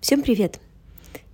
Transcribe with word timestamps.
Всем 0.00 0.22
привет! 0.22 0.60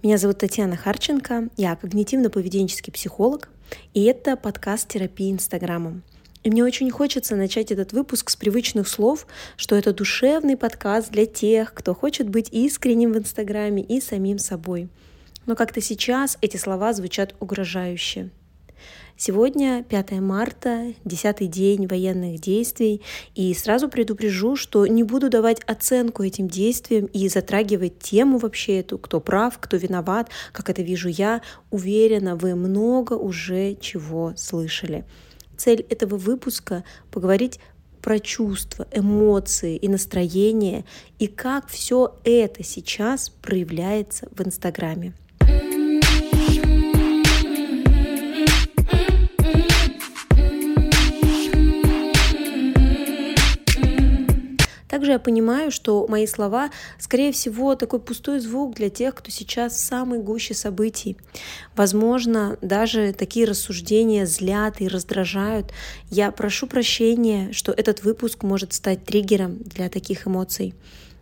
Меня 0.02 0.17
зовут 0.17 0.38
Татьяна 0.38 0.74
Харченко, 0.74 1.50
я 1.58 1.78
когнитивно-поведенческий 1.81 2.93
психолог, 2.93 3.51
и 3.93 4.04
это 4.04 4.37
подкаст 4.37 4.88
терапии 4.88 5.30
Инстаграмом. 5.30 6.02
И 6.44 6.50
мне 6.50 6.64
очень 6.64 6.90
хочется 6.90 7.37
начать 7.37 7.71
этот 7.71 7.92
выпуск 7.92 8.30
с 8.30 8.37
привычных 8.37 8.88
слов, 8.88 9.27
что 9.58 9.77
это 9.77 9.92
душевный 9.92 10.56
подкаст 10.56 11.11
для 11.11 11.27
тех, 11.27 11.74
кто 11.74 11.95
хочет 11.95 12.30
быть 12.30 12.48
искренним 12.53 13.12
в 13.12 13.19
Инстаграме 13.19 13.82
и 13.82 14.00
самим 14.00 14.38
собой. 14.38 14.88
Но 15.44 15.56
как-то 15.56 15.82
сейчас 15.82 16.38
эти 16.40 16.56
слова 16.56 16.94
звучат 16.94 17.34
угрожающе– 17.40 18.30
Сегодня 19.16 19.85
5 19.89 20.12
марта, 20.21 20.93
10 21.05 21.48
день 21.48 21.87
военных 21.87 22.41
действий, 22.41 23.01
и 23.37 23.55
сразу 23.55 23.89
предупрежу, 23.89 24.57
что 24.57 24.87
не 24.87 25.05
буду 25.05 25.30
давать 25.30 25.61
оценку 25.66 26.25
этим 26.25 26.48
действиям 26.48 27.07
и 27.07 27.29
затрагивать 27.29 28.01
тему 28.01 28.39
вообще 28.39 28.80
эту, 28.80 28.98
кто 28.98 29.20
прав, 29.20 29.59
кто 29.61 29.77
виноват, 29.77 30.30
как 30.52 30.69
это 30.69 30.83
вижу 30.83 31.09
я. 31.09 31.42
Уверена, 31.70 32.34
вы 32.34 32.56
много 32.56 33.12
уже 33.12 33.77
чего 33.77 34.34
слышали. 34.37 35.05
Цель 35.56 35.87
этого 35.89 36.16
выпуска— 36.16 36.83
поговорить 37.12 37.61
про 38.03 38.19
чувства, 38.19 38.87
эмоции 38.92 39.77
и 39.77 39.89
настроение, 39.89 40.84
и 41.19 41.27
как 41.27 41.69
все 41.69 42.19
это 42.25 42.62
сейчас 42.62 43.30
проявляется 43.30 44.28
в 44.30 44.42
Инстаграме. 44.42 45.14
Также 54.95 55.11
я 55.11 55.19
понимаю, 55.19 55.73
что 55.73 56.07
мои 56.09 56.25
слова, 56.25 56.71
скорее 57.01 57.33
всего, 57.33 57.75
такой 57.75 57.98
пустой 57.98 58.39
звук 58.39 58.77
для 58.77 58.91
тех, 58.91 59.17
кто 59.17 59.29
сейчас 59.29 59.73
в 59.73 59.80
самой 59.80 60.20
гуще 60.20 60.55
событий. 60.55 61.17
Возможно, 61.75 62.59
даже 62.62 63.12
такие 63.12 63.45
рассуждения 63.45 64.25
злят 64.25 64.81
и 64.81 64.86
раздражают. 64.86 65.73
Я 66.11 66.31
прошу 66.31 66.69
прощения, 66.69 67.51
что 67.51 67.73
этот 67.73 68.05
выпуск 68.05 68.45
может 68.45 68.73
стать 68.73 69.05
триггером 69.05 69.59
для 69.64 69.89
таких 69.89 70.28
эмоций. 70.28 70.75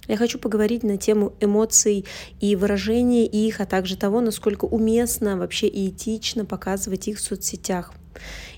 Я 0.06 0.18
хочу 0.18 0.38
поговорить 0.38 0.82
на 0.82 0.98
тему 0.98 1.32
эмоций 1.40 2.04
и 2.42 2.56
выражения 2.56 3.24
их, 3.24 3.62
а 3.62 3.64
также 3.64 3.96
того, 3.96 4.20
насколько 4.20 4.66
уместно 4.66 5.38
вообще 5.38 5.66
и 5.66 5.88
этично 5.88 6.44
показывать 6.44 7.08
их 7.08 7.16
в 7.16 7.22
соцсетях. 7.22 7.94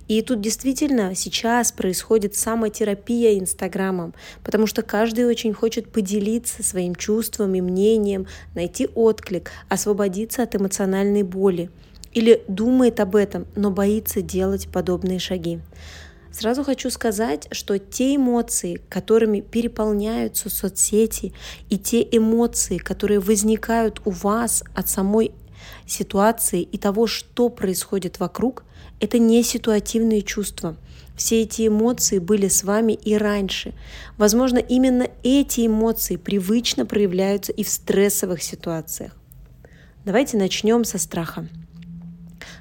И 0.07 0.21
тут 0.21 0.41
действительно 0.41 1.15
сейчас 1.15 1.73
происходит 1.73 2.35
самотерапия 2.35 3.39
Инстаграмом, 3.39 4.15
потому 4.43 4.67
что 4.67 4.83
каждый 4.83 5.25
очень 5.25 5.55
хочет 5.55 5.91
поделиться 5.91 6.63
своим 6.63 6.95
чувством 6.95 7.55
и 7.55 7.61
мнением, 7.61 8.27
найти 8.55 8.89
отклик, 8.95 9.51
освободиться 9.69 10.43
от 10.43 10.55
эмоциональной 10.57 11.23
боли. 11.23 11.71
Или 12.13 12.45
думает 12.49 13.01
об 13.01 13.17
этом, 13.17 13.47
но 13.57 13.71
боится 13.71 14.23
делать 14.23 14.69
подобные 14.69 15.19
шаги. 15.19 15.61
Сразу 16.31 16.65
хочу 16.65 16.91
сказать, 16.91 17.47
что 17.53 17.79
те 17.79 18.17
эмоции, 18.17 18.81
которыми 18.89 19.41
переполняются 19.41 20.51
соцсети, 20.51 21.33
и 21.71 21.79
те 21.79 22.03
эмоции, 22.03 22.79
которые 22.79 23.21
возникают 23.21 24.01
у 24.05 24.11
вас 24.11 24.65
от 24.75 24.89
самой 24.89 25.33
ситуации 25.87 26.63
и 26.63 26.77
того, 26.77 27.07
что 27.07 27.49
происходит 27.49 28.19
вокруг, 28.19 28.65
это 29.01 29.19
не 29.19 29.43
ситуативные 29.43 30.23
чувства. 30.23 30.77
Все 31.17 31.43
эти 31.43 31.69
эмоции 31.69 32.19
были 32.19 32.49
с 32.49 32.65
вами 32.65 32.93
и 32.93 33.17
раньше. 33.17 33.73
Возможно, 34.19 34.59
именно 34.59 35.09
эти 35.23 35.67
эмоции 35.67 36.17
привычно 36.17 36.87
проявляются 36.87 37.53
и 37.53 37.63
в 37.63 37.69
стрессовых 37.69 38.43
ситуациях. 38.43 39.13
Давайте 40.05 40.37
начнем 40.37 40.85
со 40.85 40.99
страха. 40.99 41.49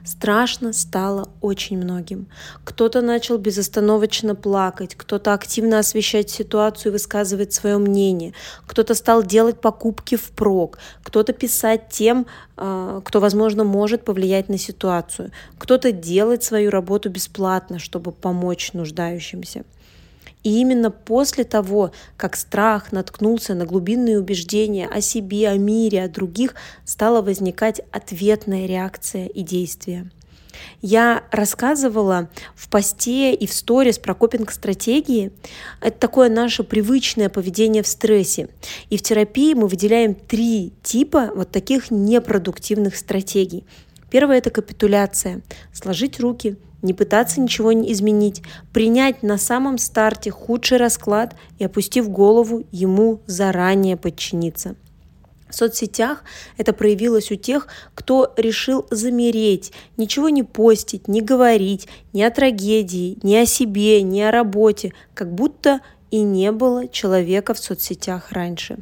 Страшно 0.05 0.73
стало 0.73 1.29
очень 1.43 1.77
многим. 1.77 2.27
Кто-то 2.63 3.01
начал 3.01 3.37
безостановочно 3.37 4.33
плакать, 4.33 4.95
кто-то 4.95 5.33
активно 5.33 5.79
освещать 5.79 6.29
ситуацию 6.29 6.91
и 6.91 6.93
высказывать 6.93 7.53
свое 7.53 7.77
мнение, 7.77 8.33
кто-то 8.65 8.95
стал 8.95 9.23
делать 9.23 9.59
покупки 9.59 10.15
впрок, 10.15 10.79
кто-то 11.03 11.33
писать 11.33 11.89
тем, 11.89 12.25
а, 12.55 13.01
кто, 13.01 13.19
возможно, 13.19 13.65
может 13.65 14.05
повлиять 14.05 14.47
на 14.47 14.57
ситуацию, 14.57 15.31
кто-то 15.57 15.91
делать 15.91 16.43
свою 16.43 16.71
работу 16.71 17.09
бесплатно, 17.09 17.77
чтобы 17.77 18.13
помочь 18.13 18.71
нуждающимся. 18.73 19.65
И 20.43 20.59
именно 20.59 20.91
после 20.91 21.43
того, 21.43 21.91
как 22.17 22.35
страх 22.35 22.91
наткнулся 22.91 23.53
на 23.53 23.65
глубинные 23.65 24.19
убеждения 24.19 24.87
о 24.87 25.01
себе, 25.01 25.49
о 25.49 25.57
мире, 25.57 26.03
о 26.03 26.09
других, 26.09 26.55
стала 26.85 27.21
возникать 27.21 27.81
ответная 27.91 28.65
реакция 28.65 29.27
и 29.27 29.41
действие. 29.41 30.09
Я 30.81 31.23
рассказывала 31.31 32.29
в 32.55 32.69
посте 32.69 33.33
и 33.33 33.47
в 33.47 33.53
сторис 33.53 33.99
про 33.99 34.13
копинг-стратегии. 34.13 35.31
Это 35.81 35.97
такое 35.97 36.29
наше 36.29 36.63
привычное 36.63 37.29
поведение 37.29 37.83
в 37.83 37.87
стрессе. 37.87 38.49
И 38.89 38.97
в 38.97 39.01
терапии 39.01 39.53
мы 39.53 39.67
выделяем 39.67 40.15
три 40.15 40.73
типа 40.83 41.31
вот 41.35 41.51
таких 41.51 41.91
непродуктивных 41.91 42.95
стратегий. 42.95 43.65
Первое– 44.09 44.37
это 44.39 44.49
капитуляция. 44.49 45.41
Сложить 45.73 46.19
руки, 46.19 46.57
не 46.83 46.93
пытаться 46.93 47.41
ничего 47.41 47.73
изменить, 47.73 48.43
принять 48.71 49.23
на 49.23 49.37
самом 49.37 49.77
старте 49.79 50.29
худший 50.29 50.77
расклад 50.77 51.35
и, 51.57 51.63
опустив 51.63 52.09
голову, 52.09 52.63
ему 52.71 53.21
заранее 53.25 53.97
подчиниться. 53.97 54.75
В 55.53 55.55
соцсетях 55.55 56.23
это 56.57 56.73
проявилось 56.73 57.31
у 57.31 57.35
тех, 57.35 57.67
кто 57.93 58.33
решил 58.37 58.87
замереть, 58.89 59.71
ничего 59.97 60.29
не 60.29 60.41
постить, 60.41 61.07
не 61.07 61.21
говорить 61.21 61.87
ни 62.11 62.23
о 62.23 62.31
трагедии, 62.31 63.19
ни 63.21 63.35
о 63.35 63.45
себе, 63.45 64.01
ни 64.01 64.19
о 64.21 64.31
работе, 64.31 64.93
как 65.13 65.31
будто 65.31 65.81
и 66.09 66.21
не 66.21 66.51
было 66.51 66.87
человека 66.87 67.53
в 67.53 67.59
соцсетях 67.59 68.31
раньше. 68.31 68.79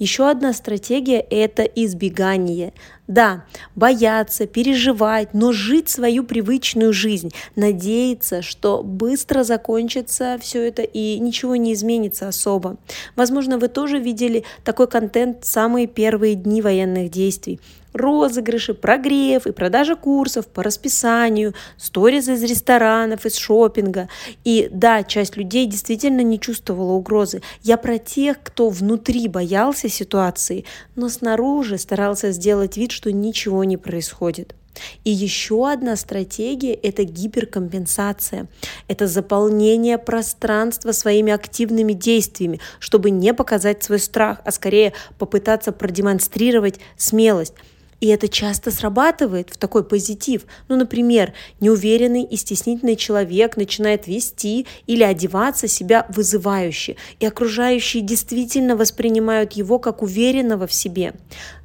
Еще 0.00 0.28
одна 0.28 0.52
стратегия– 0.54 1.20
это 1.30 1.62
избегание. 1.62 2.72
Да, 3.08 3.44
бояться, 3.74 4.46
переживать, 4.46 5.34
но 5.34 5.50
жить 5.52 5.88
свою 5.88 6.22
привычную 6.22 6.92
жизнь, 6.92 7.30
надеяться, 7.56 8.42
что 8.42 8.82
быстро 8.84 9.42
закончится 9.42 10.38
все 10.40 10.68
это 10.68 10.82
и 10.82 11.18
ничего 11.18 11.56
не 11.56 11.72
изменится 11.72 12.28
особо. 12.28 12.76
Возможно, 13.16 13.58
вы 13.58 13.68
тоже 13.68 13.98
видели 13.98 14.44
такой 14.64 14.86
контент 14.86 15.44
самые 15.44 15.88
первые 15.88 16.36
дни 16.36 16.62
военных 16.62 17.10
действий 17.10 17.58
розыгрыши, 17.92 18.74
прогрев 18.74 19.46
и 19.46 19.52
продажа 19.52 19.96
курсов 19.96 20.46
по 20.46 20.62
расписанию, 20.62 21.54
сторис 21.76 22.28
из 22.28 22.42
ресторанов, 22.42 23.26
из 23.26 23.36
шопинга. 23.36 24.08
И 24.44 24.68
да, 24.72 25.02
часть 25.02 25.36
людей 25.36 25.66
действительно 25.66 26.22
не 26.22 26.40
чувствовала 26.40 26.92
угрозы. 26.92 27.42
Я 27.62 27.76
про 27.76 27.98
тех, 27.98 28.42
кто 28.42 28.68
внутри 28.68 29.28
боялся 29.28 29.88
ситуации, 29.88 30.64
но 30.96 31.08
снаружи 31.08 31.78
старался 31.78 32.32
сделать 32.32 32.76
вид, 32.76 32.92
что 32.92 33.01
ничего 33.10 33.64
не 33.64 33.76
происходит. 33.76 34.54
И 35.04 35.10
еще 35.10 35.70
одна 35.70 35.96
стратегия– 35.96 36.74
это 36.82 37.04
гиперкомпенсация. 37.04 38.48
Это 38.88 39.06
заполнение 39.06 39.98
пространства 39.98 40.92
своими 40.92 41.32
активными 41.32 41.92
действиями, 41.92 42.60
чтобы 42.78 43.10
не 43.10 43.34
показать 43.34 43.82
свой 43.82 43.98
страх, 43.98 44.40
а 44.44 44.50
скорее 44.50 44.94
попытаться 45.18 45.72
продемонстрировать 45.72 46.80
смелость. 46.96 47.54
И 48.02 48.08
это 48.08 48.26
часто 48.26 48.72
срабатывает 48.72 49.50
в 49.50 49.56
такой 49.56 49.84
позитив. 49.84 50.42
Ну, 50.66 50.74
например, 50.74 51.34
неуверенный 51.60 52.24
и 52.24 52.34
стеснительный 52.34 52.96
человек 52.96 53.56
начинает 53.56 54.08
вести 54.08 54.66
или 54.88 55.04
одеваться 55.04 55.68
себя 55.68 56.04
вызывающе, 56.08 56.96
и 57.20 57.26
окружающие 57.26 58.02
действительно 58.02 58.74
воспринимают 58.74 59.52
его 59.52 59.78
как 59.78 60.02
уверенного 60.02 60.66
в 60.66 60.74
себе. 60.74 61.14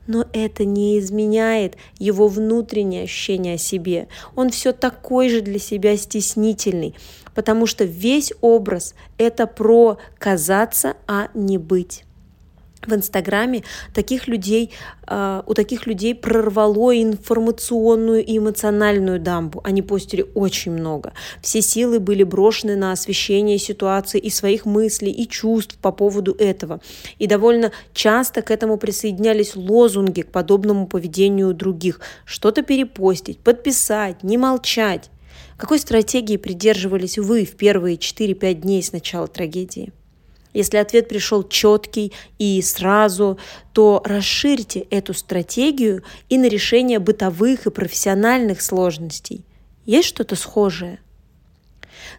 Но 0.06 0.28
это 0.32 0.64
не 0.64 1.00
изменяет 1.00 1.76
его 1.98 2.28
внутреннее 2.28 3.06
ощущение 3.06 3.56
о 3.56 3.58
себе. 3.58 4.08
Он 4.36 4.52
все 4.52 4.74
такой 4.74 5.30
же 5.30 5.42
для 5.42 5.58
себя 5.58 5.98
стеснительный, 5.98 6.94
потому 7.34 7.66
что 7.66 7.84
весь 7.84 8.32
образ– 8.42 8.94
это 9.18 9.48
про 9.48 9.98
казаться, 10.20 10.98
а 11.08 11.30
не 11.34 11.58
быть 11.58 12.04
в 12.86 12.94
Инстаграме 12.94 13.64
таких 13.94 14.28
людей, 14.28 14.72
э, 15.08 15.42
у 15.46 15.54
таких 15.54 15.88
людей 15.88 16.14
прорвало 16.14 16.96
информационную 17.02 18.24
и 18.24 18.38
эмоциональную 18.38 19.20
дамбу. 19.20 19.62
Они 19.64 19.82
постили 19.82 20.26
очень 20.36 20.72
много. 20.72 21.14
Все 21.42 21.62
силы 21.62 22.00
были 22.00 22.24
брошены 22.24 22.76
на 22.76 22.92
освещение 22.92 23.58
ситуации 23.58 24.20
и 24.20 24.30
своих 24.30 24.66
мыслей 24.66 25.12
и 25.12 25.28
чувств 25.28 25.78
по 25.82 25.92
поводу 25.92 26.36
этого. 26.38 26.80
И 27.18 27.28
довольно 27.28 27.72
часто 27.94 28.42
к 28.42 28.52
этому 28.52 28.78
присоединялись 28.78 29.56
лозунги 29.56 30.22
к 30.22 30.32
подобному 30.32 30.88
поведению 30.88 31.54
других. 31.54 32.00
Что-то 32.26 32.62
перепостить, 32.62 33.40
подписать, 33.40 34.24
не 34.24 34.38
молчать. 34.38 35.10
Какой 35.58 35.80
стратегии 35.80 36.38
придерживались 36.38 37.18
вы 37.18 37.44
в 37.44 37.56
первые 37.56 37.98
4-5 37.98 38.54
дней 38.54 38.84
с 38.84 38.92
начала 38.92 39.28
трагедии? 39.28 39.92
Если 40.58 40.78
ответ 40.78 41.08
пришел 41.08 41.48
четкий 41.48 42.14
и 42.40 42.60
сразу, 42.64 43.38
то 43.74 44.02
расширьте 44.04 44.80
эту 44.90 45.14
стратегию 45.14 46.04
и 46.30 46.40
на 46.40 46.48
решение 46.48 46.98
бытовых 46.98 47.68
и 47.68 47.70
профессиональных 47.70 48.64
сложностей. 48.64 49.46
Есть 49.86 50.08
что-то 50.08 50.36
схожее? 50.36 51.00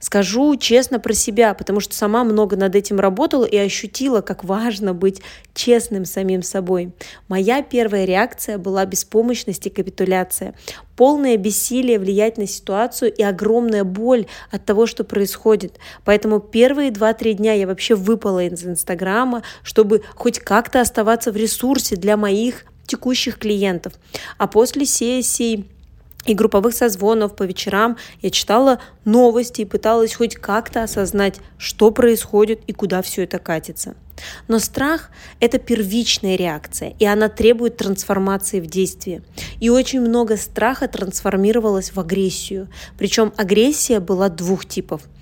Скажу 0.01 0.57
честно 0.57 1.01
про 1.01 1.13
себя, 1.13 1.55
потому 1.55 1.81
что 1.81 1.95
сама 1.95 2.25
много 2.25 2.57
над 2.57 2.75
этим 2.75 3.01
работала 3.01 3.45
и 3.45 3.57
ощутила, 3.57 4.21
как 4.21 4.45
важно 4.45 4.95
быть 4.95 5.23
честным 5.55 6.05
самим 6.05 6.43
собой. 6.43 6.93
Моя 7.29 7.63
первая 7.63 8.05
реакция 8.05 8.59
была 8.59 8.85
беспомощность 8.87 9.67
и 9.67 9.71
капитуляция. 9.71 10.55
Полное 10.97 11.37
бессилие 11.37 11.99
влиять 11.99 12.39
на 12.39 12.47
ситуацию 12.47 13.13
и 13.13 13.23
огромная 13.23 13.85
боль 13.85 14.27
от 14.51 14.65
того, 14.65 14.87
что 14.87 15.05
происходит. 15.05 15.79
Поэтому 16.05 16.41
первые 16.41 16.91
2-3 16.91 17.35
дня 17.35 17.53
я 17.55 17.67
вообще 17.67 17.95
выпала 17.95 18.45
из 18.45 18.65
Инстаграма, 18.65 19.43
чтобы 19.63 20.03
хоть 20.15 20.39
как-то 20.39 20.81
оставаться 20.81 21.33
в 21.33 21.37
ресурсе 21.37 21.97
для 21.97 22.17
моих 22.17 22.65
текущих 22.87 23.39
клиентов. 23.39 23.93
А 24.39 24.47
после 24.49 24.87
сессий 24.87 25.67
и 26.27 26.35
групповых 26.35 26.75
созвонов 26.75 27.37
по 27.37 27.45
вечерам 27.45 27.97
я 28.21 28.31
читала 28.31 28.81
новости 29.05 29.63
и 29.63 29.65
пыталась 29.65 30.15
хоть 30.15 30.37
как-то 30.37 30.83
осознать, 30.83 31.37
что 31.57 31.91
происходит 31.91 32.61
и 32.67 32.73
куда 32.73 33.03
все 33.03 33.25
это 33.25 33.39
катится. 33.39 33.95
Но 34.49 34.59
страх– 34.59 35.11
это 35.41 35.59
первичная 35.59 36.37
реакция, 36.37 36.95
и 36.99 37.05
она 37.05 37.29
требует 37.29 37.77
трансформации 37.77 38.61
в 38.61 38.67
действие. 38.67 39.23
И 39.61 39.71
очень 39.71 40.01
много 40.01 40.37
страха 40.37 40.89
трансформировалось 40.89 41.93
в 41.93 42.01
агрессию. 42.01 42.69
Причем 42.99 43.33
агрессия 43.37 44.01
была 44.01 44.29
двух 44.29 44.67
типов– 44.67 45.03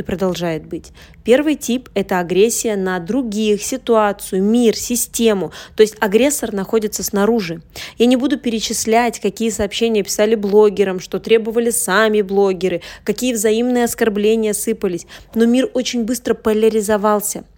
и 0.00 0.02
продолжает 0.02 0.66
быть. 0.66 0.92
Первый 1.24 1.54
тип– 1.54 1.88
это 1.94 2.18
агрессия 2.18 2.76
на 2.76 2.98
других, 2.98 3.62
ситуацию, 3.62 4.42
мир, 4.42 4.76
систему. 4.76 5.52
То 5.76 5.82
есть 5.82 5.96
агрессор 6.00 6.52
находится 6.52 7.02
снаружи. 7.02 7.62
Я 7.98 8.06
не 8.06 8.16
буду 8.16 8.38
перечислять, 8.38 9.20
какие 9.20 9.50
сообщения 9.50 10.02
писали 10.02 10.34
блогерам, 10.34 11.00
что 11.00 11.20
требовали 11.20 11.70
сами 11.70 12.22
блогеры, 12.22 12.82
какие 13.04 13.32
взаимные 13.32 13.84
оскорбления 13.84 14.52
сыпались. 14.52 15.06
Но 15.34 15.46
мир 15.46 15.70
очень 15.72 16.04
быстро 16.04 16.34
поляризовался– 16.34 17.44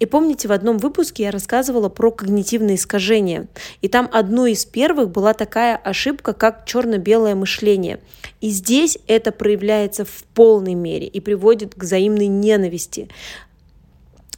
и 0.00 0.06
помните, 0.06 0.48
в 0.48 0.52
одном 0.52 0.78
выпуске 0.78 1.24
я 1.24 1.30
рассказывала 1.30 1.88
про 1.88 2.10
когнитивные 2.10 2.76
искажения. 2.76 3.48
И 3.80 3.88
там 3.88 4.08
одной 4.12 4.52
из 4.52 4.64
первых 4.64 5.10
была 5.10 5.34
такая 5.34 5.76
ошибка, 5.76 6.32
как 6.32 6.66
черно-белое 6.66 7.34
мышление. 7.34 8.00
И 8.40 8.48
здесь 8.50 8.98
это 9.06 9.32
проявляется 9.32 10.04
в 10.04 10.24
полной 10.34 10.74
мере 10.74 11.06
и 11.06 11.20
приводит 11.20 11.74
к 11.74 11.82
взаимной 11.82 12.26
ненависти. 12.26 13.08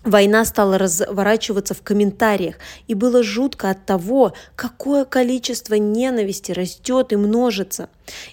Война 0.04 0.44
стала 0.44 0.76
разворачиваться 0.76 1.72
в 1.72 1.80
комментариях, 1.80 2.56
и 2.86 2.94
было 2.94 3.22
жутко 3.22 3.70
от 3.70 3.86
того, 3.86 4.34
какое 4.54 5.06
количество 5.06 5.76
ненависти 5.76 6.52
растет 6.52 7.14
и 7.14 7.16
множится. 7.16 7.88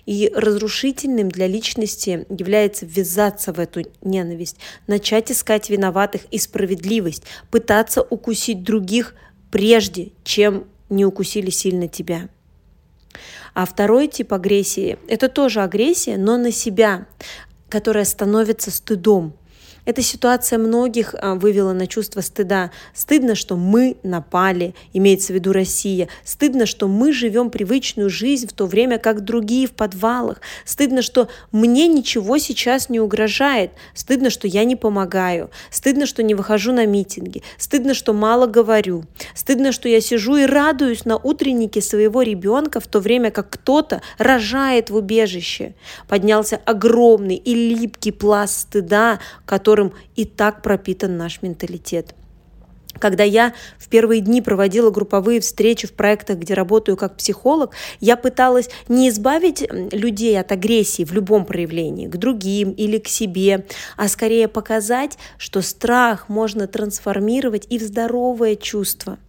И 0.06 0.30
разрушительным 0.36 1.30
для 1.30 1.48
личности 1.48 2.26
является 2.30 2.86
ввязаться 2.86 3.54
в 3.54 3.60
эту 3.60 3.84
ненависть, 4.02 4.58
начать 4.88 5.32
искать 5.32 5.70
виноватых 5.70 6.24
и 6.30 6.40
справедливость, 6.40 7.24
пытаться 7.50 8.02
укусить 8.02 8.64
других 8.64 9.16
прежде, 9.50 10.12
чем 10.26 10.66
не 10.90 11.06
укусили 11.06 11.52
сильно 11.52 11.88
тебя. 11.88 12.28
А 13.54 13.66
второй 13.66 14.10
тип 14.10 14.34
агрессии– 14.34 15.00
это 15.08 15.30
тоже 15.30 15.62
агрессия, 15.62 16.18
но 16.18 16.36
на 16.36 16.52
себя, 16.52 17.08
которая 17.70 18.04
становится 18.04 18.72
стыдом– 18.72 19.38
эта 19.86 20.02
ситуация 20.02 20.60
многих 20.60 21.16
а, 21.18 21.36
вывела 21.36 21.74
на 21.74 21.88
чувство 21.88 22.22
стыда. 22.22 22.72
Стыдно, 22.94 23.36
что 23.36 23.56
мы 23.56 23.98
напали, 24.04 24.76
имеется 24.94 25.34
в 25.34 25.36
виду 25.36 25.54
Россия. 25.54 26.08
Стыдно, 26.24 26.66
что 26.66 26.88
мы 26.88 27.12
живем 27.12 27.50
привычную 27.50 28.10
жизнь 28.10 28.48
в 28.48 28.54
то 28.54 28.66
время, 28.68 29.00
как 29.00 29.24
другие 29.24 29.68
в 29.68 29.72
подвалах. 29.72 30.42
Стыдно, 30.66 31.02
что 31.02 31.30
мне 31.52 31.88
ничего 31.88 32.38
сейчас 32.38 32.90
не 32.90 33.00
угрожает. 33.00 33.72
Стыдно, 33.94 34.30
что 34.30 34.48
я 34.48 34.66
не 34.66 34.76
помогаю. 34.76 35.50
Стыдно, 35.72 36.06
что 36.06 36.22
не 36.22 36.36
выхожу 36.36 36.74
на 36.74 36.86
митинги. 36.86 37.42
Стыдно, 37.58 37.94
что 37.94 38.14
мало 38.14 38.46
говорю. 38.46 39.06
Стыдно, 39.34 39.72
что 39.72 39.90
я 39.90 40.00
сижу 40.00 40.36
и 40.36 40.46
радуюсь 40.46 41.06
на 41.06 41.18
утреннике 41.18 41.82
своего 41.82 42.22
ребенка 42.22 42.80
в 42.80 42.88
то 42.88 43.00
время, 43.00 43.32
как 43.32 43.50
кто-то 43.50 44.02
рожает 44.20 44.90
в 44.90 44.96
убежище. 44.96 45.74
Поднялся 46.08 46.60
огромный 46.66 47.36
и 47.36 47.56
липкий 47.56 48.12
пласт 48.12 48.62
стыда, 48.62 49.20
который 49.46 49.71
которым 49.72 49.94
и 50.18 50.26
так 50.26 50.62
пропитан 50.62 51.16
наш 51.16 51.42
менталитет. 51.42 52.14
Когда 53.00 53.24
я 53.24 53.54
в 53.78 53.88
первые 53.88 54.20
дни 54.20 54.42
проводила 54.42 54.92
групповые 54.92 55.40
встречи 55.40 55.88
в 55.88 55.94
проектах, 55.94 56.40
где 56.40 56.54
работаю 56.56 56.98
как 56.98 57.16
психолог, 57.16 57.72
я 58.02 58.18
пыталась 58.18 58.70
не 58.90 59.08
избавить 59.08 59.66
людей 59.94 60.38
от 60.38 60.52
агрессии 60.52 61.06
в 61.06 61.14
любом 61.14 61.46
проявлении, 61.46 62.08
к 62.08 62.18
другим 62.18 62.72
или 62.72 62.98
к 62.98 63.08
себе, 63.08 63.66
а 63.96 64.10
скорее 64.10 64.50
показать, 64.50 65.18
что 65.38 65.62
страх 65.62 66.28
можно 66.28 66.68
трансформировать 66.68 67.66
и 67.70 67.80
в 67.80 67.84
здоровое 67.84 68.58
чувство. 68.58 69.20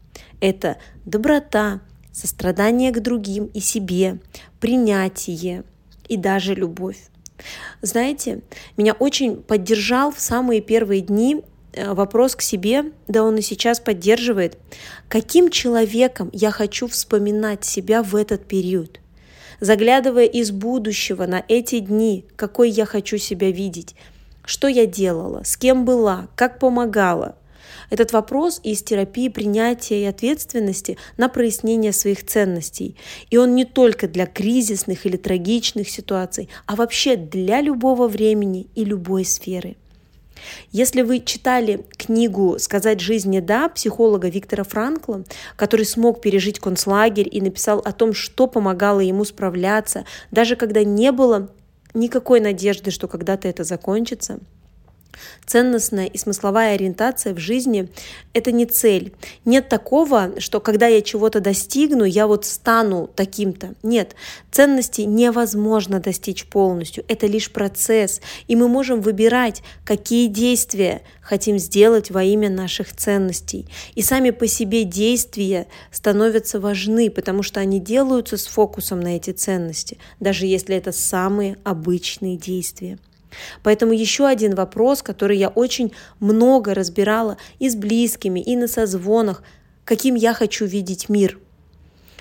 Это 0.40 0.76
доброта, 1.04 1.82
сострадание 2.12 2.90
к 2.90 3.00
другим 3.00 3.46
и 3.54 3.60
себе, 3.60 4.18
принятие 4.58 5.62
и 6.08 6.16
даже 6.16 6.56
любовь. 6.56 7.11
Знаете, 7.80 8.42
меня 8.76 8.92
очень 8.92 9.36
поддержал 9.36 10.12
в 10.12 10.20
самые 10.20 10.60
первые 10.60 11.00
дни 11.00 11.42
э, 11.72 11.92
вопрос 11.92 12.36
к 12.36 12.42
себе, 12.42 12.92
да 13.08 13.22
он 13.22 13.36
и 13.36 13.42
сейчас 13.42 13.80
поддерживает, 13.80 14.58
каким 15.08 15.50
человеком 15.50 16.30
я 16.32 16.50
хочу 16.50 16.88
вспоминать 16.88 17.64
себя 17.64 18.02
в 18.02 18.14
этот 18.16 18.46
период, 18.46 19.00
заглядывая 19.60 20.26
из 20.26 20.50
будущего 20.50 21.26
на 21.26 21.44
эти 21.48 21.78
дни, 21.78 22.24
какой 22.36 22.70
я 22.70 22.86
хочу 22.86 23.18
себя 23.18 23.50
видеть, 23.50 23.96
что 24.44 24.68
я 24.68 24.86
делала, 24.86 25.42
с 25.44 25.56
кем 25.56 25.84
была, 25.84 26.28
как 26.36 26.58
помогала, 26.58 27.36
этот 27.90 28.12
вопрос 28.12 28.61
из 28.62 28.82
терапии 28.82 29.29
принятия 29.29 30.02
и 30.02 30.06
ответственности 30.06 30.99
на 31.17 31.29
прояснение 31.29 31.93
своих 31.93 32.25
ценностей. 32.25 32.96
И 33.31 33.37
он 33.37 33.55
не 33.55 33.64
только 33.64 34.08
для 34.08 34.26
кризисных 34.26 35.06
или 35.06 35.17
трагичных 35.17 35.88
ситуаций, 35.90 36.49
а 36.67 36.76
вообще 36.76 37.17
для 37.17 37.61
любого 37.61 38.08
времени 38.08 38.69
и 38.75 38.84
любой 38.84 39.25
сферы. 39.25 39.76
Если 40.70 41.02
вы 41.02 41.20
читали 41.20 41.84
книгу 41.96 42.56
«Сказать 42.58 43.00
жизни 43.00 43.40
да» 43.40 43.69
психолога 43.69 44.29
Виктора 44.29 44.64
Франкла, 44.64 45.25
который 45.56 45.87
смог 45.87 46.20
пережить 46.20 46.58
концлагерь 46.58 47.29
и 47.31 47.40
написал 47.40 47.79
о 47.79 47.93
том, 47.93 48.12
что 48.12 48.46
помогало 48.46 49.01
ему 49.01 49.24
справляться, 49.24 50.05
даже 50.31 50.56
когда 50.56 50.82
не 50.82 51.12
было 51.12 51.53
никакой 51.94 52.41
надежды, 52.41 52.91
что 52.91 53.06
когда-то 53.08 53.48
это 53.48 53.65
закончится– 53.65 54.41
Ценностная 55.46 56.06
и 56.06 56.19
смысловая 56.19 56.74
ориентация 56.74 57.34
в 57.34 57.38
жизни– 57.38 57.88
это 58.32 58.52
не 58.52 58.66
цель. 58.66 59.12
Нет 59.44 59.69
такого, 59.69 60.40
что 60.40 60.60
когда 60.60 60.86
я 60.86 61.02
чего-то 61.02 61.40
достигну, 61.40 62.04
я 62.04 62.26
вот 62.26 62.44
стану 62.44 63.10
таким-то. 63.14 63.74
Нет, 63.82 64.14
ценности 64.50 65.02
невозможно 65.02 66.00
достичь 66.00 66.46
полностью. 66.46 67.04
Это 67.08 67.26
лишь 67.26 67.50
процесс. 67.50 68.20
И 68.48 68.56
мы 68.56 68.69
можем 68.69 69.00
выбирать, 69.00 69.62
какие 69.84 70.28
действия 70.28 71.02
хотим 71.20 71.58
сделать 71.58 72.10
во 72.10 72.22
имя 72.24 72.50
наших 72.50 72.94
ценностей. 72.94 73.66
И 73.94 74.02
сами 74.02 74.31
по 74.31 74.46
себе 74.46 74.84
действия 74.84 75.66
становятся 75.90 76.60
важны, 76.60 77.10
потому 77.10 77.42
что 77.42 77.60
они 77.60 77.81
делаются 77.81 78.36
с 78.36 78.46
фокусом 78.46 79.00
на 79.00 79.16
эти 79.16 79.31
ценности, 79.31 79.98
даже 80.20 80.46
если 80.46 80.76
это 80.76 80.92
самые 80.92 81.56
обычные 81.64 82.36
действия. 82.36 82.98
Поэтому 83.62 83.93
еще 83.93 84.27
один 84.27 84.55
вопрос, 84.55 85.03
который 85.03 85.36
я 85.39 85.48
очень 85.48 85.93
много 86.20 86.74
разбирала 86.74 87.36
и 87.58 87.69
с 87.69 87.77
близкими, 87.77 88.41
и 88.41 88.56
на 88.56 88.69
созвонах, 88.69 89.43
каким 89.84 90.15
я 90.15 90.34
хочу 90.34 90.65
видеть 90.65 91.08
мир. 91.08 91.39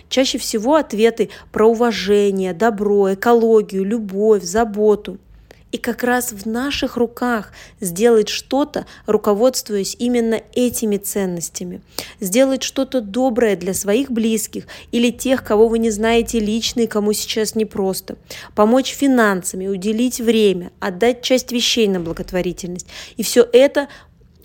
Чаще 0.10 0.38
всего 0.38 0.76
ответы 0.76 1.30
про 1.52 1.68
уважение, 1.68 2.54
добро, 2.54 3.14
экологию, 3.14 3.84
любовь, 3.84 4.44
заботу– 4.44 5.18
и 5.72 5.78
как 5.78 6.04
раз 6.04 6.32
в 6.32 6.46
наших 6.46 6.98
руках 6.98 7.52
сделать 7.80 8.30
что-то, 8.30 8.86
руководствуясь 9.06 9.96
именно 10.00 10.42
этими 10.54 10.98
ценностями. 10.98 11.82
Сделать 12.20 12.64
что-то 12.64 13.02
доброе 13.02 13.56
для 13.56 13.74
своих 13.74 14.12
близких 14.12 14.68
или 14.92 15.12
тех, 15.12 15.44
кого 15.44 15.68
вы 15.68 15.80
не 15.80 15.90
знаете 15.90 16.40
лично 16.40 16.82
и 16.82 16.88
кому 16.88 17.14
сейчас 17.14 17.56
непросто. 17.56 18.18
Помочь 18.56 18.94
финансами, 18.94 19.68
уделить 19.68 20.20
время, 20.20 20.72
отдать 20.80 21.22
часть 21.22 21.52
вещей 21.52 21.88
на 21.88 22.00
благотворительность. 22.00 22.88
И 23.18 23.24
все 23.24 23.48
это 23.52 23.88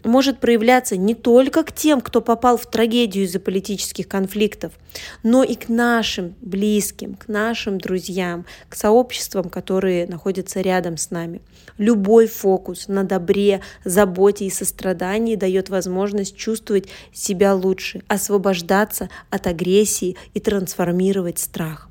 может 0.06 0.38
проявляться 0.38 0.96
не 0.96 1.14
только 1.14 1.62
к 1.64 1.72
тем, 1.72 2.00
кто 2.00 2.20
попал 2.20 2.56
в 2.56 2.66
трагедию 2.66 3.24
из-за 3.24 3.40
политических 3.40 4.08
конфликтов, 4.08 4.72
но 5.22 5.42
и 5.42 5.54
к 5.54 5.68
нашим 5.68 6.34
близким, 6.40 7.14
к 7.14 7.28
нашим 7.28 7.78
друзьям, 7.78 8.46
к 8.68 8.76
сообществам, 8.76 9.48
которые 9.48 10.06
находятся 10.06 10.60
рядом 10.60 10.96
с 10.96 11.10
нами. 11.10 11.40
Любой 11.78 12.26
фокус 12.26 12.88
на 12.88 13.04
добре, 13.04 13.60
заботе 13.84 14.46
и 14.46 14.50
сострадании 14.50 15.36
дает 15.36 15.68
возможность 15.68 16.36
чувствовать 16.36 16.88
себя 17.12 17.54
лучше, 17.54 18.02
освобождаться 18.08 19.10
от 19.30 19.46
агрессии 19.46 20.16
и 20.34 20.40
трансформировать 20.40 21.38
страх. 21.38 21.88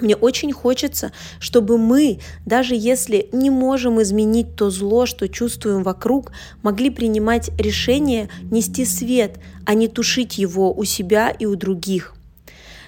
Мне 0.00 0.16
очень 0.16 0.52
хочется, 0.52 1.12
чтобы 1.38 1.78
мы, 1.78 2.18
даже 2.44 2.74
если 2.74 3.28
не 3.32 3.50
можем 3.50 4.02
изменить 4.02 4.56
то 4.56 4.68
зло, 4.70 5.06
что 5.06 5.28
чувствуем 5.28 5.82
вокруг, 5.82 6.32
могли 6.62 6.90
принимать 6.90 7.50
решение 7.58 8.28
нести 8.50 8.84
свет, 8.84 9.38
а 9.64 9.74
не 9.74 9.86
тушить 9.86 10.36
его 10.36 10.72
у 10.72 10.84
себя 10.84 11.30
и 11.30 11.46
у 11.46 11.54
других. 11.54 12.14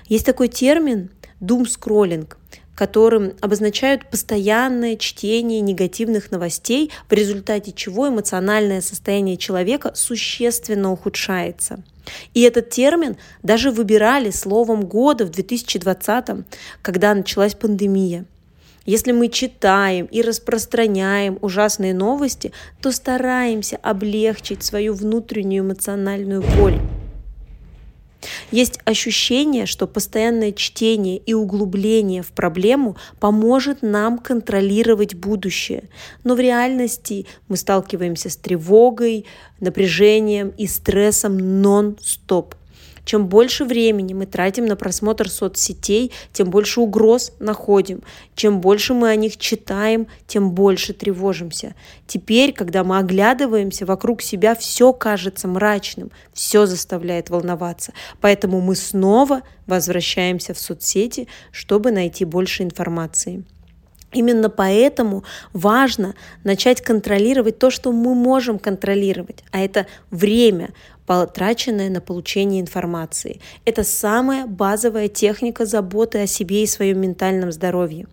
Есть 0.09 0.27
такой 0.27 0.49
термин 0.49 1.11
«думскроллинг», 1.41 2.39
которым 2.75 3.33
обозначают 3.41 4.11
постоянное 4.11 4.97
чтение 4.97 5.61
негативных 5.61 6.31
новостей, 6.31 6.91
в 7.09 7.13
результате 7.13 7.73
чего 7.73 8.09
эмоциональное 8.09 8.81
состояние 8.81 9.37
человека 9.37 9.93
существенно 9.95 10.93
ухудшается– 10.93 11.83
и 12.35 12.43
этот 12.43 12.71
термин 12.71 13.17
даже 13.43 13.71
выбирали 13.71 14.31
словом 14.31 14.85
года 14.87 15.27
в 15.27 15.31
2020, 15.31 16.47
когда 16.83 17.15
началась 17.15 17.55
пандемия. 17.55 18.25
Если 18.87 19.11
мы 19.11 19.29
читаем 19.29 20.07
и 20.07 20.23
распространяем 20.23 21.39
ужасные 21.41 21.93
новости, 21.93 22.53
то 22.81 22.93
стараемся 22.93 23.77
облегчить 23.83 24.63
свою 24.63 24.95
внутреннюю 24.95 25.65
эмоциональную 25.65 26.43
боль. 26.57 26.79
Есть 28.50 28.80
ощущение, 28.85 29.66
что 29.66 29.87
постоянное 29.87 30.52
чтение 30.52 31.18
и 31.18 31.35
углубление 31.35 32.23
в 32.23 32.33
проблему 32.33 32.97
поможет 33.21 33.83
нам 33.83 34.18
контролировать 34.18 35.14
будущее. 35.14 35.85
Но 36.25 36.35
в 36.35 36.40
реальности 36.40 37.26
мы 37.49 37.56
сталкиваемся 37.56 38.30
с 38.30 38.37
тревогой, 38.37 39.26
напряжением 39.61 40.52
и 40.56 40.66
стрессом 40.66 41.62
нон-стоп. 41.62 42.54
Чем 43.07 43.29
больше 43.29 43.65
времени 43.65 44.15
мы 44.15 44.27
тратим 44.27 44.67
на 44.67 44.75
просмотр 44.75 45.31
соцсетей, 45.31 46.11
тем 46.33 46.51
больше 46.51 46.81
угроз 46.81 47.33
находим. 47.39 48.03
Чем 48.35 48.61
больше 48.61 48.95
мы 48.95 49.09
о 49.11 49.17
них 49.17 49.37
читаем, 49.37 50.09
тем 50.27 50.51
больше 50.51 50.93
тревожимся. 50.93 51.77
Теперь, 52.09 52.53
когда 52.53 52.83
мы 52.83 52.99
оглядываемся 52.99 53.87
вокруг 53.87 54.23
себя, 54.23 54.57
все 54.57 54.93
кажется 54.93 55.47
мрачным, 55.47 56.11
все 56.33 56.67
заставляет 56.67 57.31
волноваться. 57.31 57.93
Поэтому 58.21 58.61
мы 58.61 58.75
снова 58.75 59.43
возвращаемся 59.69 60.53
в 60.53 60.59
соцсети, 60.59 61.29
чтобы 61.53 61.93
найти 61.93 62.25
больше 62.25 62.65
информации. 62.65 63.45
Именно 64.17 64.49
поэтому 64.49 65.25
важно 65.53 66.15
начать 66.43 66.81
контролировать 66.81 67.59
то, 67.59 67.69
что 67.69 67.93
мы 67.93 68.15
можем 68.15 68.59
контролировать, 68.59 69.45
а 69.53 69.61
это 69.61 69.87
время, 70.11 70.71
потраченное 71.05 71.91
на 71.91 72.01
получение 72.01 72.63
информации. 72.63 73.41
Это 73.67 73.85
самая 73.85 74.47
базовая 74.47 75.09
техника 75.09 75.67
заботы 75.67 76.23
о 76.23 76.27
себе 76.27 76.63
и 76.63 76.67
своем 76.67 76.99
ментальном 76.99 77.53
здоровье. 77.53 78.07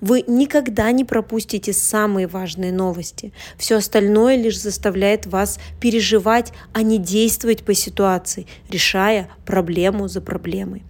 Вы 0.00 0.22
никогда 0.28 0.92
не 0.92 1.04
пропустите 1.04 1.72
самые 1.72 2.28
важные 2.28 2.70
новости. 2.72 3.32
Все 3.58 3.78
остальное 3.78 4.36
лишь 4.36 4.60
заставляет 4.60 5.26
вас 5.26 5.58
переживать, 5.80 6.52
а 6.72 6.82
не 6.82 6.98
действовать 6.98 7.64
по 7.64 7.74
ситуации, 7.74 8.46
решая 8.70 9.28
проблему 9.44 10.06
за 10.06 10.20
проблемой. 10.20 10.84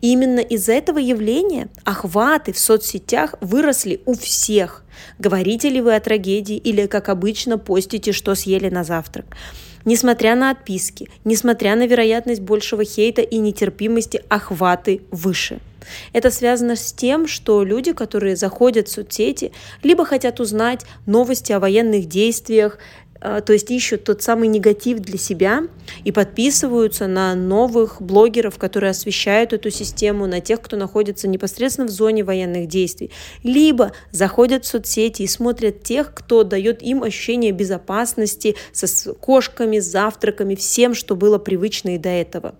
И 0.00 0.12
именно 0.12 0.40
из 0.40 0.68
этого 0.68 0.98
явления 0.98 1.68
охваты 1.84 2.52
в 2.52 2.58
соцсетях 2.58 3.34
выросли 3.40 4.00
у 4.06 4.14
всех. 4.14 4.84
Говорите 5.18 5.68
ли 5.68 5.80
вы 5.80 5.94
о 5.94 6.00
трагедии 6.00 6.56
или, 6.56 6.86
как 6.86 7.08
обычно, 7.08 7.58
постите, 7.58 8.12
что 8.12 8.34
съели 8.34 8.68
на 8.68 8.84
завтрак. 8.84 9.26
Несмотря 9.84 10.34
на 10.34 10.50
отписки, 10.50 11.08
несмотря 11.24 11.76
на 11.76 11.86
вероятность 11.86 12.42
большего 12.42 12.84
хейта 12.84 13.22
и 13.22 13.38
нетерпимости, 13.38 14.22
охваты 14.28 15.02
выше. 15.10 15.60
Это 16.12 16.30
связано 16.30 16.76
с 16.76 16.92
тем, 16.92 17.26
что 17.26 17.64
люди, 17.64 17.92
которые 17.92 18.36
заходят 18.36 18.88
в 18.88 18.92
соцсети, 18.92 19.52
либо 19.82 20.04
хотят 20.04 20.40
узнать 20.40 20.84
новости 21.06 21.52
о 21.52 21.60
военных 21.60 22.06
действиях, 22.06 22.78
то 23.20 23.52
есть 23.52 23.70
ищут 23.70 24.04
тот 24.04 24.22
самый 24.22 24.48
негатив 24.48 25.00
для 25.00 25.18
себя 25.18 25.64
и 26.04 26.12
подписываются 26.12 27.06
на 27.06 27.34
новых 27.34 28.00
блогеров, 28.00 28.58
которые 28.58 28.90
освещают 28.90 29.52
эту 29.52 29.70
систему, 29.70 30.26
на 30.26 30.40
тех, 30.40 30.60
кто 30.60 30.76
находится 30.76 31.28
непосредственно 31.28 31.86
в 31.86 31.90
зоне 31.90 32.24
военных 32.24 32.68
действий, 32.68 33.10
либо 33.42 33.92
заходят 34.10 34.64
в 34.64 34.68
соцсети 34.68 35.22
и 35.22 35.26
смотрят 35.26 35.82
тех, 35.82 36.14
кто 36.14 36.44
дает 36.44 36.82
им 36.82 37.02
ощущение 37.02 37.52
безопасности 37.52 38.56
со 38.72 39.14
кошками, 39.14 39.78
завтраками, 39.78 40.54
всем, 40.54 40.94
что 40.94 41.16
было 41.16 41.38
привычно 41.38 41.94
и 41.94 41.98
до 41.98 42.10
этого. 42.10 42.54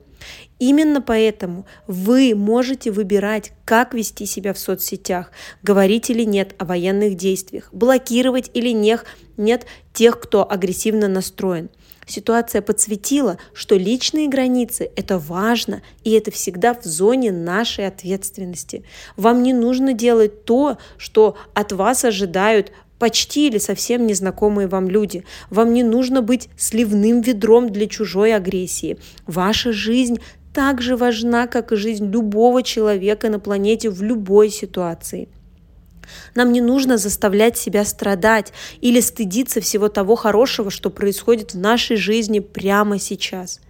Именно 0.59 1.01
поэтому 1.01 1.67
вы 1.87 2.35
можете 2.35 2.91
выбирать, 2.91 3.53
как 3.65 3.95
вести 3.95 4.27
себя 4.27 4.53
в 4.53 4.59
соцсетях, 4.59 5.31
говорить 5.63 6.11
или 6.11 6.25
нет 6.25 6.55
о 6.59 6.65
военных 6.65 7.17
действиях, 7.17 7.69
блокировать 7.73 8.51
или 8.55 8.71
нет, 8.71 9.05
нет 9.37 9.67
тех, 9.93 10.21
кто 10.21 10.51
агрессивно 10.51 11.07
настроен. 11.07 11.71
Ситуация 12.09 12.63
подсветила, 12.63 13.39
что 13.53 13.77
личные 13.77 14.29
границы– 14.29 14.91
это 14.97 15.19
важно, 15.19 15.83
и 16.05 16.13
это 16.13 16.31
всегда 16.31 16.73
в 16.73 16.83
зоне 16.83 17.31
нашей 17.33 17.87
ответственности. 17.87 18.83
Вам 19.17 19.43
не 19.43 19.53
нужно 19.53 19.93
делать 19.93 20.45
то, 20.45 20.79
что 20.97 21.37
от 21.53 21.73
вас 21.73 22.07
ожидают 22.07 22.73
почти 22.99 23.49
или 23.49 23.59
совсем 23.59 24.07
незнакомые 24.07 24.69
вам 24.69 24.89
люди. 24.89 25.25
Вам 25.51 25.73
не 25.73 25.83
нужно 25.83 26.23
быть 26.23 26.49
сливным 26.57 27.21
ведром 27.21 27.71
для 27.71 27.87
чужой 27.87 28.35
агрессии. 28.35 28.99
Ваша 29.27 29.73
жизнь 29.73 30.19
так 30.53 30.83
же 30.83 30.97
важна, 30.97 31.47
как 31.47 31.73
и 31.73 31.77
жизнь 31.77 32.11
любого 32.11 32.63
человека 32.63 33.29
на 33.29 33.39
планете 33.39 33.91
в 33.91 34.03
любой 34.03 34.51
ситуации. 34.51 35.29
Нам 36.35 36.53
не 36.53 36.61
нужно 36.61 36.97
заставлять 36.97 37.57
себя 37.57 37.85
страдать 37.85 38.53
или 38.81 39.01
стыдиться 39.01 39.61
всего 39.61 39.89
того 39.89 40.17
хорошего, 40.17 40.71
что 40.71 40.91
происходит 40.91 41.55
в 41.55 41.59
нашей 41.59 41.97
жизни 41.97 42.41
прямо 42.41 42.99
сейчас. 42.99 43.61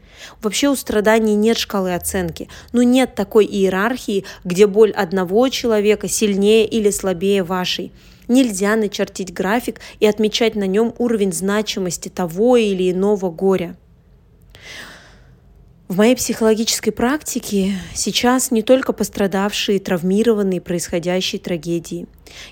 Вообще 0.43 0.69
у 0.69 0.77
страданий 0.77 1.35
нет 1.35 1.59
шкалы 1.59 1.95
оценки, 1.95 2.49
но 2.73 2.83
нет 2.83 3.15
такой 3.15 3.45
иерархии, 3.45 4.25
где 4.45 4.67
боль 4.67 4.91
одного 4.91 5.49
человека 5.49 6.09
сильнее 6.09 6.67
или 6.67 6.91
слабее 6.91 7.43
вашей. 7.43 7.93
Нельзя 8.29 8.77
начертить 8.77 9.33
график 9.33 9.81
и 10.01 10.07
отмечать 10.07 10.55
на 10.55 10.67
нем 10.67 10.95
уровень 10.99 11.33
значимости 11.33 12.09
того 12.09 12.57
или 12.57 12.93
иного 12.93 13.31
горя. 13.31 13.77
В 15.89 15.97
моей 15.97 16.15
психологической 16.15 16.93
практике 16.93 17.73
сейчас 17.95 18.51
не 18.51 18.61
только 18.61 18.93
пострадавшие, 18.93 19.81
травмированные 19.81 20.61
происходящей 20.61 21.39
трагедии. 21.39 22.07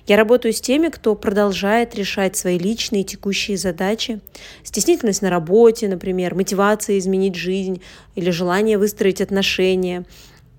Я 0.06 0.16
работаю 0.16 0.54
с 0.54 0.61
теми, 0.62 0.88
кто 0.88 1.14
продолжает 1.14 1.95
решать 1.95 2.35
свои 2.35 2.59
личные 2.59 3.04
текущие 3.04 3.59
задачи. 3.59 4.21
Стеснительность 4.64 5.21
на 5.21 5.28
работе, 5.28 5.87
например, 5.87 6.35
мотивация 6.35 6.97
изменить 6.97 7.35
жизнь 7.35 7.83
или 8.14 8.30
желание 8.30 8.78
выстроить 8.78 9.21
отношения, 9.21 10.06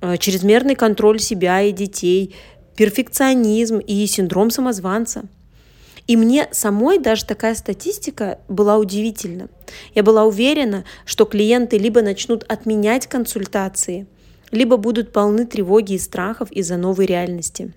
э, 0.02 0.18
чрезмерный 0.18 0.76
контроль 0.76 1.20
себя 1.20 1.64
и 1.64 1.72
детей, 1.72 2.36
перфекционизм 2.78 3.80
и 3.80 4.06
синдром 4.08 4.52
самозванца– 4.52 5.24
и 6.08 6.16
мне 6.16 6.48
самой 6.52 7.00
даже 7.00 7.26
такая 7.26 7.54
статистика 7.54 8.40
была 8.48 8.78
удивительна. 8.78 9.50
Я 9.94 10.04
была 10.04 10.24
уверена, 10.24 10.86
что 11.06 11.26
клиенты 11.26 11.78
либо 11.78 12.02
начнут 12.02 12.44
отменять 12.48 13.08
консультации, 13.08 14.08
либо 14.52 14.78
будут 14.78 15.12
полны 15.12 15.46
тревоги 15.46 15.94
и 15.94 16.00
страхов 16.00 16.50
из-за 16.52 16.78
новой 16.78 17.06
реальности. 17.06 17.74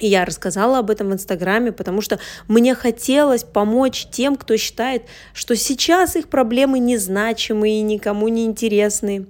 И 0.00 0.08
я 0.08 0.24
рассказала 0.24 0.78
об 0.78 0.90
этом 0.90 1.10
в 1.10 1.12
Инстаграме, 1.12 1.70
потому 1.70 2.00
что 2.00 2.18
мне 2.48 2.74
хотелось 2.74 3.44
помочь 3.44 4.08
тем, 4.10 4.36
кто 4.36 4.56
считает, 4.56 5.02
что 5.34 5.54
сейчас 5.54 6.16
их 6.16 6.28
проблемы 6.28 6.78
незначимые 6.78 7.78
и 7.78 7.82
никому 7.82 8.28
не 8.28 8.46
интересны. 8.46 9.26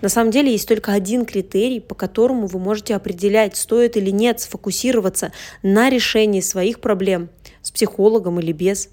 На 0.00 0.08
самом 0.08 0.30
деле 0.30 0.52
есть 0.52 0.68
только 0.68 0.92
один 0.92 1.24
критерий, 1.24 1.80
по 1.80 1.94
которому 1.94 2.46
вы 2.46 2.58
можете 2.58 2.94
определять, 2.94 3.56
стоит 3.56 3.96
или 3.96 4.10
нет 4.10 4.40
сфокусироваться 4.40 5.32
на 5.62 5.90
решении 5.90 6.40
своих 6.40 6.80
проблем 6.80 7.28
с 7.62 7.70
психологом 7.70 8.40
или 8.40 8.52
без. 8.52 8.88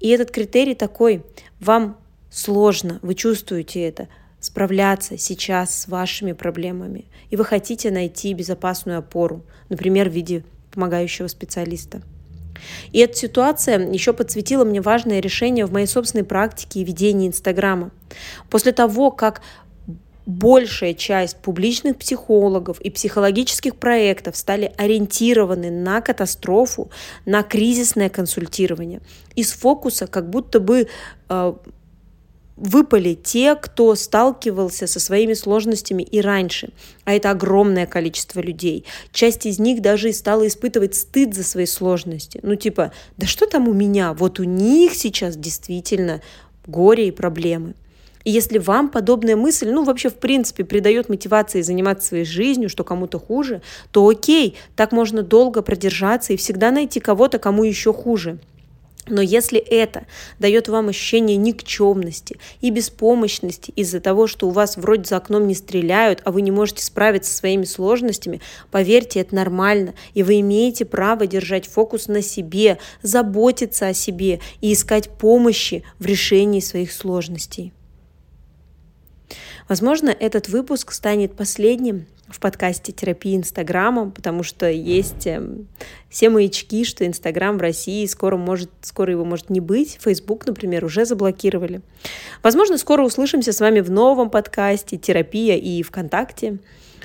И 0.00 0.08
этот 0.08 0.30
критерий 0.30 0.74
такой, 0.74 1.22
вам 1.60 1.98
сложно, 2.30 2.98
вы 3.02 3.14
чувствуете 3.14 3.82
это, 3.82 4.08
справляться 4.40 5.18
сейчас 5.18 5.82
с 5.82 5.88
вашими 5.88 6.32
проблемами, 6.32 7.04
и 7.28 7.36
вы 7.36 7.44
хотите 7.44 7.90
найти 7.90 8.32
безопасную 8.32 8.98
опору, 8.98 9.44
например, 9.68 10.08
в 10.08 10.12
виде 10.12 10.44
помогающего 10.72 11.26
специалиста. 11.26 12.00
И 12.92 12.98
эта 12.98 13.16
ситуация 13.16 13.90
еще 13.90 14.12
подсветила 14.12 14.64
мне 14.64 14.80
важное 14.80 15.20
решение 15.20 15.66
в 15.66 15.72
моей 15.72 15.86
собственной 15.86 16.24
практике 16.24 16.80
и 16.80 16.84
ведении 16.84 17.28
Инстаграма. 17.28 17.90
После 18.48 18.72
того, 18.72 19.10
как 19.10 19.42
большая 20.30 20.94
часть 20.94 21.36
публичных 21.36 21.98
психологов 21.98 22.80
и 22.80 22.90
психологических 22.90 23.76
проектов 23.76 24.36
стали 24.36 24.72
ориентированы 24.76 25.70
на 25.70 26.00
катастрофу, 26.00 26.90
на 27.26 27.42
кризисное 27.42 28.08
консультирование. 28.08 29.00
Из 29.34 29.52
фокуса 29.52 30.06
как 30.06 30.30
будто 30.30 30.60
бы 30.60 30.88
э, 31.28 31.52
выпали 32.56 33.14
те, 33.14 33.54
кто 33.54 33.94
сталкивался 33.94 34.86
со 34.86 35.00
своими 35.00 35.32
сложностями 35.32 36.02
и 36.02 36.20
раньше. 36.20 36.70
А 37.04 37.12
это 37.12 37.30
огромное 37.30 37.86
количество 37.86 38.40
людей. 38.40 38.84
Часть 39.12 39.46
из 39.46 39.58
них 39.58 39.80
даже 39.82 40.10
и 40.10 40.12
стала 40.12 40.46
испытывать 40.46 40.94
стыд 40.94 41.34
за 41.34 41.42
свои 41.42 41.66
сложности. 41.66 42.38
Ну 42.42 42.54
типа, 42.54 42.92
да 43.16 43.26
что 43.26 43.46
там 43.46 43.68
у 43.68 43.72
меня? 43.72 44.12
Вот 44.12 44.38
у 44.38 44.44
них 44.44 44.94
сейчас 44.94 45.36
действительно 45.36 46.20
горе 46.66 47.08
и 47.08 47.10
проблемы. 47.10 47.74
И 48.24 48.30
если 48.30 48.58
вам 48.58 48.88
подобная 48.88 49.36
мысль, 49.36 49.70
ну 49.70 49.84
вообще 49.84 50.10
в 50.10 50.16
принципе 50.16 50.64
придает 50.64 51.08
мотивации 51.08 51.62
заниматься 51.62 52.08
своей 52.08 52.24
жизнью, 52.24 52.68
что 52.68 52.84
кому-то 52.84 53.18
хуже, 53.18 53.62
то 53.92 54.06
окей, 54.06 54.56
так 54.76 54.92
можно 54.92 55.22
долго 55.22 55.62
продержаться 55.62 56.32
и 56.32 56.36
всегда 56.36 56.70
найти 56.70 57.00
кого-то, 57.00 57.38
кому 57.38 57.64
еще 57.64 57.92
хуже. 57.92 58.38
Но 59.10 59.22
если 59.22 59.58
это 59.58 60.04
дает 60.38 60.68
вам 60.68 60.88
ощущение 60.88 61.36
никчемности 61.36 62.38
и 62.60 62.70
беспомощности 62.70 63.72
из-за 63.74 64.00
того, 64.00 64.26
что 64.26 64.46
у 64.46 64.50
вас 64.50 64.76
вроде 64.76 65.04
за 65.04 65.16
окном 65.16 65.46
не 65.48 65.54
стреляют, 65.54 66.20
а 66.24 66.30
вы 66.30 66.42
не 66.42 66.50
можете 66.50 66.84
справиться 66.84 67.32
со 67.32 67.38
своими 67.38 67.64
сложностями, 67.64 68.40
поверьте, 68.70 69.20
это 69.20 69.34
нормально, 69.34 69.94
и 70.14 70.22
вы 70.22 70.40
имеете 70.40 70.84
право 70.84 71.26
держать 71.26 71.66
фокус 71.66 72.06
на 72.06 72.22
себе, 72.22 72.78
заботиться 73.02 73.88
о 73.88 73.94
себе 73.94 74.40
и 74.60 74.72
искать 74.72 75.08
помощи 75.08 75.82
в 75.98 76.06
решении 76.06 76.60
своих 76.60 76.92
сложностей. 76.92 77.72
Возможно, 79.70 80.10
этот 80.10 80.48
выпуск 80.48 80.90
станет 80.90 81.36
последним 81.36 82.06
в 82.26 82.40
подкасте 82.40 82.90
терапии 82.90 83.36
Инстаграмом, 83.36 84.10
потому 84.10 84.42
что 84.42 84.68
есть 84.68 85.28
эм, 85.28 85.68
все 86.08 86.28
маячки, 86.28 86.84
что 86.84 87.06
Инстаграм 87.06 87.56
в 87.56 87.60
России 87.60 88.04
скоро 88.06 88.36
может, 88.36 88.68
скоро 88.82 89.12
его 89.12 89.24
может 89.24 89.48
не 89.48 89.60
быть. 89.60 89.96
Фейсбук, 90.00 90.44
например, 90.48 90.84
уже 90.84 91.04
заблокировали. 91.04 91.82
Возможно, 92.42 92.78
скоро 92.78 93.04
услышимся 93.04 93.52
с 93.52 93.60
вами 93.60 93.78
в 93.78 93.92
новом 93.92 94.28
подкасте 94.28 94.96
«Терапия» 94.96 95.56
и 95.56 95.84
ВКонтакте. 95.84 96.58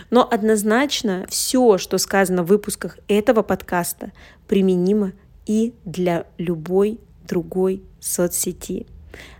Но 0.09 0.27
однозначно 0.27 1.27
все, 1.29 1.77
что 1.77 1.99
сказано 1.99 2.41
в 2.41 2.47
выпусках 2.47 2.97
этого 3.07 3.43
подкаста, 3.43 4.11
применимо 4.47 5.11
и 5.45 5.75
для 5.85 6.25
любой 6.39 6.99
другой 7.27 7.83
соцсети. 7.99 8.87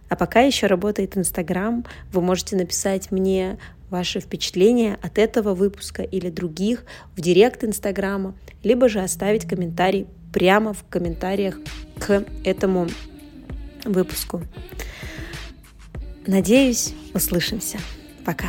А 0.09 0.15
пока 0.15 0.41
еще 0.41 0.67
работает 0.67 1.17
Инстаграм, 1.17 1.85
вы 2.11 2.21
можете 2.21 2.55
написать 2.55 3.11
мне 3.11 3.57
ваши 3.89 4.19
впечатления 4.19 4.97
от 5.01 5.17
этого 5.17 5.53
выпуска 5.53 6.03
или 6.03 6.29
других 6.29 6.85
в 7.15 7.21
директ 7.21 7.63
Инстаграма, 7.63 8.35
либо 8.63 8.89
же 8.89 8.99
оставить 8.99 9.45
комментарий 9.47 10.07
прямо 10.33 10.73
в 10.73 10.83
комментариях 10.89 11.57
к 11.99 12.25
этому 12.43 12.87
выпуску. 13.85 14.41
Надеюсь, 16.27 16.93
услышимся. 17.13 17.77
Пока. 18.25 18.47